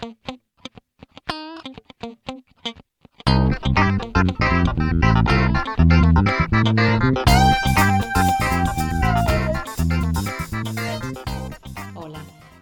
[0.00, 0.12] Hola,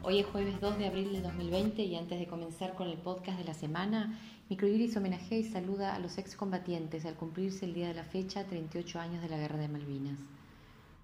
[0.03, 3.39] hoy es jueves 2 de abril de 2020 y antes de comenzar con el podcast
[3.39, 4.19] de la semana,
[4.49, 8.99] Microiris homenajea y saluda a los excombatientes al cumplirse el día de la fecha 38
[8.99, 10.19] años de la Guerra de Malvinas.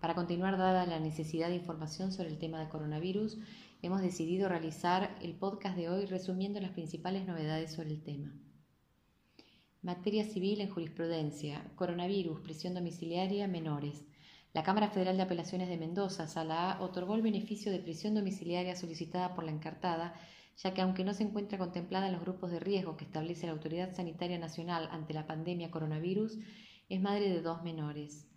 [0.05, 3.39] Para continuar, dada la necesidad de información sobre el tema de coronavirus,
[3.81, 8.31] hemos decidido realizar el podcast de hoy resumiendo las principales novedades sobre el tema.
[9.81, 14.05] Materia civil en jurisprudencia, coronavirus, prisión domiciliaria, menores.
[14.53, 18.77] La Cámara Federal de Apelaciones de Mendoza, Sala A, otorgó el beneficio de prisión domiciliaria
[18.77, 20.13] solicitada por la encartada,
[20.59, 23.53] ya que aunque no se encuentra contemplada en los grupos de riesgo que establece la
[23.53, 26.37] Autoridad Sanitaria Nacional ante la pandemia coronavirus,
[26.91, 28.29] es madre de dos menores.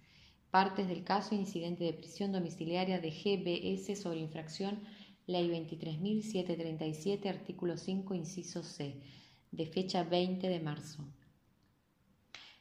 [0.52, 4.80] Partes del caso incidente de prisión domiciliaria de GBS sobre infracción
[5.26, 9.02] Ley 23.737, artículo 5, inciso C,
[9.52, 11.06] de fecha 20 de marzo.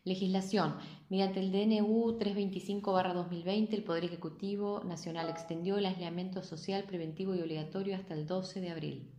[0.02, 0.76] Legislación.
[1.08, 7.96] Mediante el DNU 325-2020, el Poder Ejecutivo Nacional extendió el aislamiento social preventivo y obligatorio
[7.96, 9.15] hasta el 12 de abril.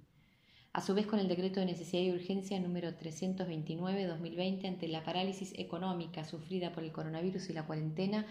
[0.77, 5.51] A su vez, con el decreto de necesidad y urgencia número 329-2020, ante la parálisis
[5.57, 8.27] económica sufrida por el coronavirus y la cuarentena,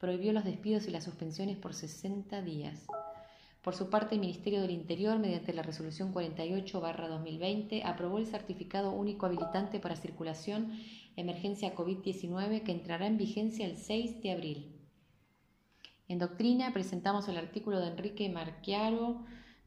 [0.00, 2.88] prohibió los despidos y las suspensiones por 60 días.
[3.62, 9.26] Por su parte, el Ministerio del Interior, mediante la Resolución 48-2020, aprobó el certificado único
[9.26, 10.72] habilitante para circulación
[11.14, 14.80] emergencia COVID-19 que entrará en vigencia el 6 de abril.
[16.08, 19.24] En doctrina presentamos el artículo de Enrique Marchiaro,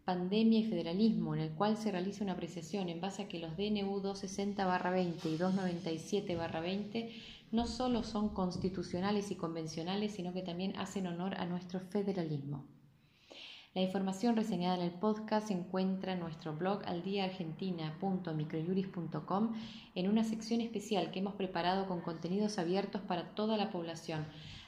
[0.08, 3.58] Pandemia y Federalismo, en el cual se realiza una apreciación en base a que los
[3.58, 7.11] DNU 260-20 y 297-20
[7.52, 12.64] no solo son constitucionales y convencionales, sino que también hacen honor a nuestro federalismo.
[13.75, 19.55] La información reseñada en el podcast se encuentra en nuestro blog aldiaargentina.microjuris.com
[19.94, 24.25] en una sección especial que hemos preparado con contenidos abiertos para toda la población.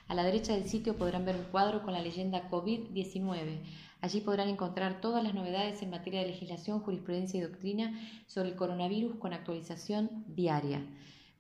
[0.10, 3.62] A la derecha del sitio podrán ver un cuadro con la leyenda COVID-19.
[4.02, 7.94] Allí podrán encontrar todas las novedades en materia de legislación, jurisprudencia y doctrina
[8.26, 10.84] sobre el coronavirus con actualización diaria.